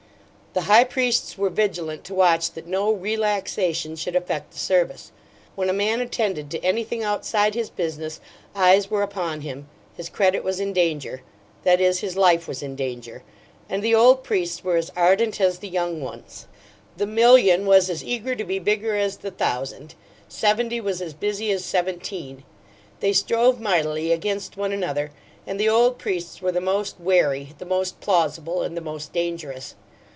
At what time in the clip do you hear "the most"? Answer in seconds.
26.51-26.99, 27.57-28.01, 28.75-29.13